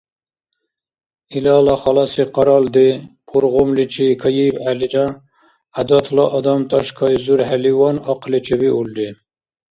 Илала 1.35 1.75
халаси 1.83 2.23
къаралди, 2.35 2.87
пургъумличи 3.27 4.07
кайибхӀелира, 4.21 5.05
гӀядатла 5.75 6.25
адам 6.37 6.61
тӀашкайзурхӀеливан, 6.69 7.97
ахъли 8.11 8.39
чебиулри. 8.45 9.07